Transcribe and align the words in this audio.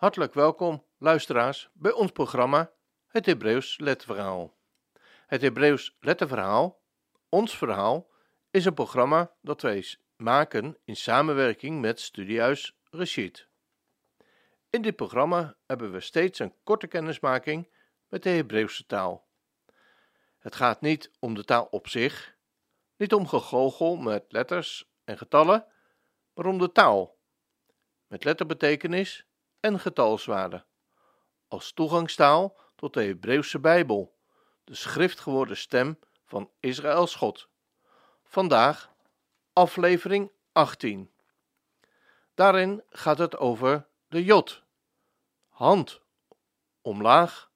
Hartelijk 0.00 0.34
welkom, 0.34 0.84
luisteraars, 0.98 1.70
bij 1.72 1.92
ons 1.92 2.10
programma 2.10 2.72
Het 3.06 3.26
Hebreeuws 3.26 3.78
Letterverhaal. 3.78 4.56
Het 5.26 5.40
Hebreeuws 5.40 5.96
Letterverhaal, 6.00 6.82
ons 7.28 7.56
verhaal, 7.56 8.10
is 8.50 8.64
een 8.64 8.74
programma 8.74 9.32
dat 9.42 9.62
wij 9.62 9.96
maken 10.16 10.78
in 10.84 10.96
samenwerking 10.96 11.80
met 11.80 12.00
Studiehuis 12.00 12.78
Rashid. 12.90 13.48
In 14.70 14.82
dit 14.82 14.96
programma 14.96 15.56
hebben 15.66 15.92
we 15.92 16.00
steeds 16.00 16.38
een 16.38 16.54
korte 16.64 16.86
kennismaking 16.86 17.70
met 18.08 18.22
de 18.22 18.30
Hebreeuwse 18.30 18.86
taal. 18.86 19.28
Het 20.38 20.54
gaat 20.54 20.80
niet 20.80 21.10
om 21.18 21.34
de 21.34 21.44
taal 21.44 21.64
op 21.70 21.88
zich, 21.88 22.36
niet 22.96 23.14
om 23.14 23.26
gegoochel 23.26 23.96
met 23.96 24.24
letters 24.28 24.90
en 25.04 25.18
getallen, 25.18 25.66
maar 26.34 26.46
om 26.46 26.58
de 26.58 26.72
taal, 26.72 27.18
met 28.06 28.24
letterbetekenis 28.24 29.24
en 29.60 29.80
getalswaarde, 29.80 30.64
als 31.48 31.72
toegangstaal 31.72 32.56
tot 32.74 32.94
de 32.94 33.02
Hebreeuwse 33.02 33.58
Bijbel, 33.58 34.18
de 34.64 34.74
schriftgeworden 34.74 35.56
stem 35.56 35.98
van 36.24 36.50
Israëls 36.60 37.14
God. 37.14 37.48
Vandaag 38.24 38.92
aflevering 39.52 40.32
18. 40.52 41.10
Daarin 42.34 42.82
gaat 42.88 43.18
het 43.18 43.36
over 43.36 43.86
de 44.08 44.24
jot, 44.24 44.62
hand 45.48 46.00
omlaag 46.82 47.50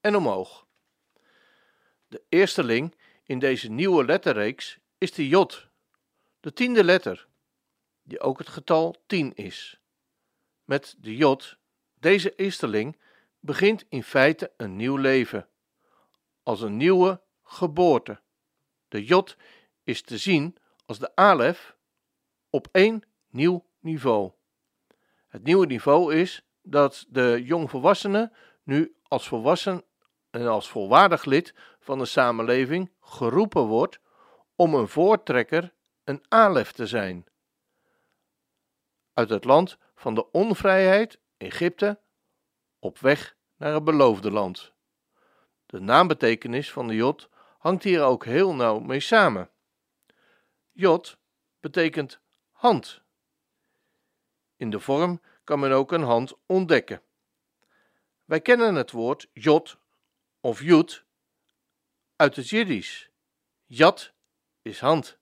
en 0.00 0.16
omhoog. 0.16 0.66
De 2.08 2.22
eerste 2.28 2.64
ling 2.64 2.96
in 3.24 3.38
deze 3.38 3.70
nieuwe 3.70 4.04
letterreeks 4.04 4.78
is 4.98 5.12
de 5.12 5.28
jot, 5.28 5.68
de 6.40 6.52
tiende 6.52 6.84
letter, 6.84 7.28
die 8.02 8.20
ook 8.20 8.38
het 8.38 8.48
getal 8.48 9.02
10 9.06 9.34
is. 9.34 9.81
Met 10.72 10.96
de 10.98 11.16
jot, 11.16 11.56
deze 11.94 12.34
eersteling, 12.34 12.98
begint 13.40 13.84
in 13.88 14.02
feite 14.02 14.52
een 14.56 14.76
nieuw 14.76 14.96
leven, 14.96 15.48
als 16.42 16.60
een 16.60 16.76
nieuwe 16.76 17.20
geboorte. 17.42 18.20
De 18.88 19.04
jot 19.04 19.36
is 19.82 20.02
te 20.02 20.18
zien 20.18 20.56
als 20.86 20.98
de 20.98 21.16
alef 21.16 21.76
op 22.50 22.68
één 22.70 23.02
nieuw 23.30 23.66
niveau. 23.80 24.32
Het 25.28 25.42
nieuwe 25.42 25.66
niveau 25.66 26.14
is 26.14 26.44
dat 26.62 27.06
de 27.08 27.42
jongvolwassene 27.44 28.32
nu 28.62 28.96
als 29.02 29.28
volwassen 29.28 29.84
en 30.30 30.46
als 30.46 30.68
volwaardig 30.68 31.24
lid 31.24 31.54
van 31.80 31.98
de 31.98 32.06
samenleving 32.06 32.90
geroepen 33.00 33.62
wordt 33.62 34.00
om 34.56 34.74
een 34.74 34.88
voortrekker, 34.88 35.72
een 36.04 36.24
alef 36.28 36.72
te 36.72 36.86
zijn. 36.86 37.26
Uit 39.12 39.28
het 39.28 39.44
land 39.44 39.78
van 40.02 40.14
de 40.14 40.30
onvrijheid, 40.30 41.20
Egypte, 41.36 42.00
op 42.78 42.98
weg 42.98 43.36
naar 43.56 43.74
het 43.74 43.84
beloofde 43.84 44.30
land. 44.30 44.72
De 45.66 45.80
naambetekenis 45.80 46.72
van 46.72 46.88
de 46.88 46.94
Jod 46.94 47.28
hangt 47.58 47.82
hier 47.84 48.02
ook 48.02 48.24
heel 48.24 48.54
nauw 48.54 48.78
mee 48.78 49.00
samen. 49.00 49.50
Jod 50.72 51.18
betekent 51.60 52.20
hand. 52.50 53.02
In 54.56 54.70
de 54.70 54.80
vorm 54.80 55.20
kan 55.44 55.60
men 55.60 55.72
ook 55.72 55.92
een 55.92 56.02
hand 56.02 56.34
ontdekken. 56.46 57.02
Wij 58.24 58.40
kennen 58.40 58.74
het 58.74 58.90
woord 58.90 59.28
Jod 59.32 59.78
of 60.40 60.62
Jud 60.62 61.04
uit 62.16 62.36
het 62.36 62.48
Jiddisch. 62.48 63.10
Jat 63.66 64.12
is 64.62 64.80
hand. 64.80 65.18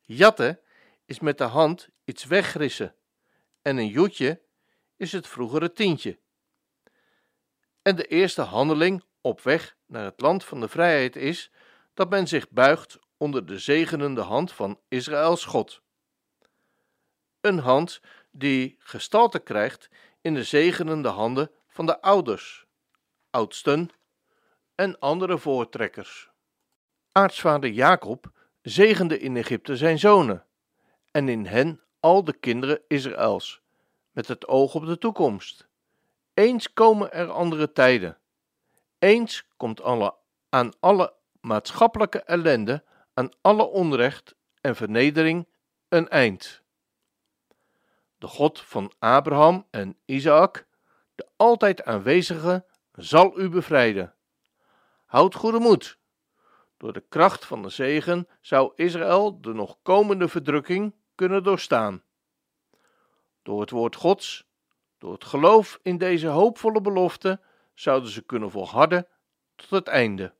Jatte 0.00 0.62
is 1.04 1.20
met 1.20 1.38
de 1.38 1.44
hand 1.44 1.88
iets 2.04 2.24
wegrissen 2.24 2.94
en 3.66 3.76
een 3.76 3.88
joetje 3.88 4.42
is 4.96 5.12
het 5.12 5.26
vroegere 5.26 5.72
tientje. 5.72 6.18
En 7.82 7.96
de 7.96 8.06
eerste 8.06 8.42
handeling 8.42 9.04
op 9.20 9.40
weg 9.40 9.76
naar 9.86 10.04
het 10.04 10.20
land 10.20 10.44
van 10.44 10.60
de 10.60 10.68
vrijheid 10.68 11.16
is 11.16 11.52
dat 11.94 12.10
men 12.10 12.26
zich 12.26 12.50
buigt 12.50 12.98
onder 13.16 13.46
de 13.46 13.58
zegenende 13.58 14.20
hand 14.20 14.52
van 14.52 14.80
Israëls 14.88 15.44
God. 15.44 15.82
Een 17.40 17.58
hand 17.58 18.00
die 18.30 18.76
gestalte 18.78 19.38
krijgt 19.38 19.88
in 20.20 20.34
de 20.34 20.44
zegenende 20.44 21.08
handen 21.08 21.50
van 21.68 21.86
de 21.86 22.00
ouders, 22.00 22.66
oudsten 23.30 23.90
en 24.74 24.98
andere 24.98 25.38
voortrekkers. 25.38 26.30
Aartsvader 27.12 27.70
Jacob 27.70 28.32
zegende 28.62 29.18
in 29.18 29.36
Egypte 29.36 29.76
zijn 29.76 29.98
zonen 29.98 30.46
en 31.10 31.28
in 31.28 31.46
hen 31.46 31.80
al 32.06 32.24
de 32.24 32.32
kinderen 32.32 32.80
Israëls, 32.88 33.62
met 34.16 34.28
het 34.28 34.46
oog 34.46 34.74
op 34.74 34.86
de 34.86 34.98
toekomst. 34.98 35.68
Eens 36.34 36.72
komen 36.72 37.12
er 37.12 37.30
andere 37.30 37.72
tijden. 37.72 38.18
Eens 38.98 39.48
komt 39.56 39.80
alle, 39.80 40.14
aan 40.48 40.72
alle 40.80 41.14
maatschappelijke 41.40 42.22
ellende, 42.22 42.84
aan 43.14 43.28
alle 43.40 43.64
onrecht 43.64 44.34
en 44.60 44.76
vernedering 44.76 45.48
een 45.88 46.08
eind. 46.08 46.62
De 48.18 48.26
God 48.26 48.60
van 48.60 48.92
Abraham 48.98 49.66
en 49.70 49.96
Isaac, 50.04 50.66
de 51.14 51.26
altijd 51.36 51.84
aanwezige, 51.84 52.64
zal 52.92 53.40
u 53.40 53.48
bevrijden. 53.48 54.14
Houd 55.04 55.34
goede 55.34 55.58
moed. 55.58 55.98
Door 56.76 56.92
de 56.92 57.04
kracht 57.08 57.44
van 57.44 57.62
de 57.62 57.68
zegen 57.68 58.28
zou 58.40 58.72
Israël 58.74 59.40
de 59.40 59.52
nog 59.52 59.76
komende 59.82 60.28
verdrukking 60.28 60.94
kunnen 61.14 61.42
doorstaan. 61.42 62.04
Door 63.46 63.60
het 63.60 63.70
woord 63.70 63.96
Gods, 63.96 64.46
door 64.98 65.12
het 65.12 65.24
geloof 65.24 65.78
in 65.82 65.98
deze 65.98 66.26
hoopvolle 66.26 66.80
belofte, 66.80 67.40
zouden 67.74 68.10
ze 68.10 68.22
kunnen 68.22 68.50
volharden 68.50 69.06
tot 69.54 69.70
het 69.70 69.88
einde. 69.88 70.34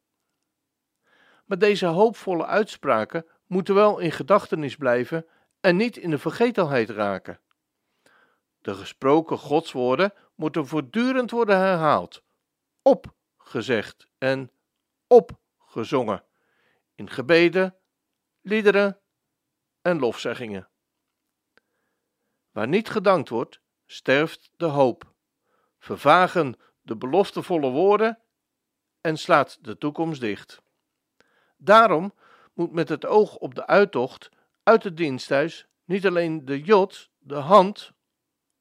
Maar 1.44 1.58
deze 1.58 1.86
hoopvolle 1.86 2.46
uitspraken 2.46 3.26
moeten 3.46 3.74
wel 3.74 3.98
in 3.98 4.12
gedachtenis 4.12 4.76
blijven 4.76 5.26
en 5.60 5.76
niet 5.76 5.96
in 5.96 6.10
de 6.10 6.18
vergetelheid 6.18 6.90
raken. 6.90 7.40
De 8.60 8.74
gesproken 8.74 9.38
godswoorden 9.38 10.12
moeten 10.34 10.66
voortdurend 10.66 11.30
worden 11.30 11.58
herhaald, 11.58 12.22
opgezegd 12.82 14.06
en 14.18 14.50
opgezongen, 15.06 16.24
in 16.94 17.10
gebeden, 17.10 17.76
liederen 18.40 19.00
en 19.82 19.98
lofzeggingen. 19.98 20.68
Waar 22.56 22.68
niet 22.68 22.88
gedankt 22.88 23.28
wordt, 23.28 23.60
sterft 23.86 24.50
de 24.56 24.64
hoop, 24.64 25.12
vervagen 25.78 26.56
de 26.82 26.96
beloftevolle 26.96 27.70
woorden 27.70 28.18
en 29.00 29.16
slaat 29.16 29.58
de 29.60 29.78
toekomst 29.78 30.20
dicht. 30.20 30.62
Daarom 31.56 32.14
moet 32.54 32.72
met 32.72 32.88
het 32.88 33.06
oog 33.06 33.36
op 33.36 33.54
de 33.54 33.66
uittocht 33.66 34.28
uit 34.62 34.82
het 34.82 34.96
diensthuis 34.96 35.66
niet 35.84 36.06
alleen 36.06 36.44
de 36.44 36.60
jot, 36.60 37.10
de 37.18 37.34
hand, 37.34 37.92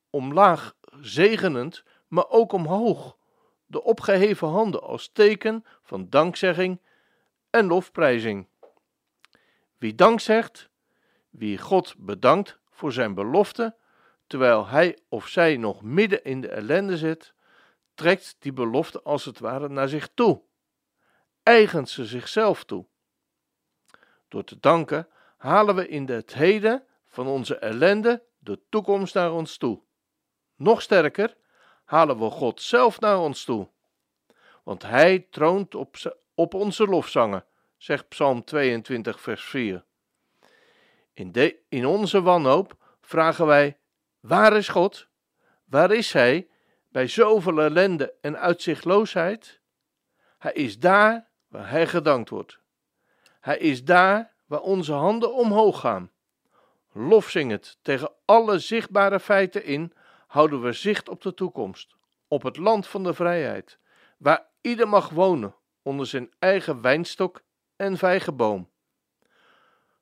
omlaag 0.09 0.75
zegenend, 0.99 1.83
maar 2.07 2.29
ook 2.29 2.51
omhoog, 2.51 3.17
de 3.65 3.83
opgeheven 3.83 4.47
handen 4.47 4.81
als 4.81 5.09
teken 5.11 5.65
van 5.83 6.09
dankzegging 6.09 6.81
en 7.49 7.65
lofprijzing. 7.65 8.47
Wie 9.77 9.95
dank 9.95 10.19
zegt, 10.19 10.69
wie 11.29 11.57
God 11.57 11.95
bedankt 11.97 12.59
voor 12.69 12.91
zijn 12.91 13.13
belofte, 13.13 13.75
terwijl 14.27 14.67
hij 14.67 14.97
of 15.09 15.27
zij 15.27 15.57
nog 15.57 15.81
midden 15.81 16.23
in 16.23 16.41
de 16.41 16.49
ellende 16.49 16.97
zit, 16.97 17.33
trekt 17.93 18.35
die 18.39 18.53
belofte 18.53 19.01
als 19.01 19.25
het 19.25 19.39
ware 19.39 19.69
naar 19.69 19.87
zich 19.87 20.09
toe, 20.13 20.41
eigent 21.43 21.89
ze 21.89 22.05
zichzelf 22.05 22.63
toe. 22.63 22.85
Door 24.27 24.43
te 24.43 24.59
danken 24.59 25.07
halen 25.37 25.75
we 25.75 25.87
in 25.87 26.09
het 26.09 26.33
heden 26.33 26.83
van 27.05 27.27
onze 27.27 27.55
ellende 27.57 28.23
de 28.37 28.59
toekomst 28.69 29.13
naar 29.13 29.31
ons 29.31 29.57
toe. 29.57 29.81
Nog 30.55 30.81
sterker, 30.81 31.37
halen 31.85 32.19
we 32.19 32.29
God 32.29 32.61
zelf 32.61 32.99
naar 32.99 33.19
ons 33.19 33.43
toe. 33.43 33.69
Want 34.63 34.81
Hij 34.81 35.27
troont 35.29 35.75
op, 35.75 35.95
op 36.33 36.53
onze 36.53 36.85
lofzangen, 36.85 37.45
zegt 37.77 38.07
Psalm 38.07 38.43
22, 38.43 39.21
vers 39.21 39.43
4. 39.43 39.83
In, 41.13 41.31
de, 41.31 41.59
in 41.69 41.85
onze 41.85 42.21
wanhoop 42.21 42.75
vragen 43.01 43.45
wij: 43.45 43.77
waar 44.27 44.55
is 44.57 44.67
God? 44.67 45.07
Waar 45.65 45.91
is 45.91 46.13
Hij 46.13 46.47
bij 46.89 47.07
zoveel 47.07 47.61
ellende 47.61 48.13
en 48.21 48.39
uitzichtloosheid? 48.39 49.59
Hij 50.37 50.53
is 50.53 50.79
daar 50.79 51.27
waar 51.47 51.69
Hij 51.69 51.87
gedankt 51.87 52.29
wordt. 52.29 52.59
Hij 53.39 53.57
is 53.57 53.83
daar 53.83 54.33
waar 54.45 54.59
onze 54.59 54.93
handen 54.93 55.33
omhoog 55.33 55.79
gaan. 55.79 56.11
Lofzingend 56.91 57.77
tegen 57.81 58.11
alle 58.25 58.59
zichtbare 58.59 59.19
feiten 59.19 59.63
in, 59.63 59.93
houden 60.27 60.61
we 60.61 60.71
zicht 60.71 61.09
op 61.09 61.21
de 61.21 61.33
toekomst, 61.33 61.95
op 62.27 62.43
het 62.43 62.57
land 62.57 62.87
van 62.87 63.03
de 63.03 63.13
vrijheid, 63.13 63.77
waar 64.17 64.45
ieder 64.61 64.87
mag 64.87 65.09
wonen 65.09 65.55
onder 65.81 66.07
zijn 66.07 66.33
eigen 66.39 66.81
wijnstok 66.81 67.41
en 67.75 67.97
vijgenboom. 67.97 68.69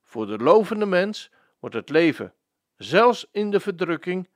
Voor 0.03 0.25
de 0.25 0.37
lovende 0.37 0.85
mens 0.85 1.31
wordt 1.59 1.75
het 1.75 1.89
leven, 1.89 2.33
zelfs 2.77 3.27
in 3.31 3.51
de 3.51 3.59
verdrukking, 3.59 4.29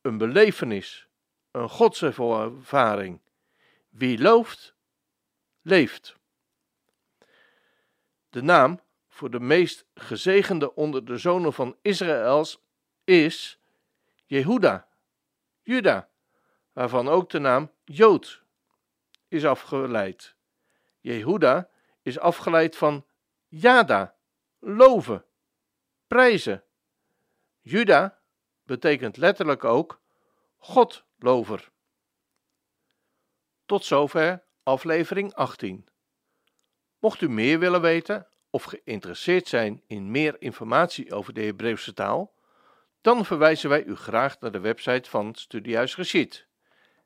een 0.00 0.18
belevenis, 0.18 1.08
een 1.50 1.68
godservaring. 1.68 3.20
Wie 3.88 4.18
looft, 4.18 4.74
leeft. 5.62 6.16
De 8.30 8.42
naam 8.42 8.80
voor 9.08 9.30
de 9.30 9.40
meest 9.40 9.84
gezegende 9.94 10.74
onder 10.74 11.04
de 11.04 11.18
zonen 11.18 11.52
van 11.52 11.76
Israëls 11.82 12.62
is 13.04 13.60
Jehuda, 14.26 14.88
Juda, 15.62 16.08
waarvan 16.72 17.08
ook 17.08 17.30
de 17.30 17.38
naam 17.38 17.70
Jood 17.84 18.42
is 19.28 19.44
afgeleid. 19.44 20.36
Jehuda 21.00 21.68
is 22.02 22.18
afgeleid 22.18 22.76
van 22.76 23.06
Jada, 23.48 24.14
loven, 24.58 25.24
prijzen. 26.06 26.62
Juda 27.68 28.18
betekent 28.62 29.16
letterlijk 29.16 29.64
ook 29.64 30.00
Godlover. 30.58 31.70
Tot 33.66 33.84
zover 33.84 34.42
aflevering 34.62 35.34
18. 35.34 35.88
Mocht 36.98 37.20
u 37.20 37.28
meer 37.28 37.58
willen 37.58 37.80
weten 37.80 38.26
of 38.50 38.64
geïnteresseerd 38.64 39.48
zijn 39.48 39.82
in 39.86 40.10
meer 40.10 40.36
informatie 40.38 41.12
over 41.12 41.34
de 41.34 41.40
Hebreeuwse 41.40 41.94
taal, 41.94 42.34
dan 43.00 43.24
verwijzen 43.24 43.68
wij 43.68 43.84
u 43.84 43.96
graag 43.96 44.40
naar 44.40 44.52
de 44.52 44.60
website 44.60 45.10
van 45.10 45.34
Studiehuis 45.34 45.96
Rashid 45.96 46.46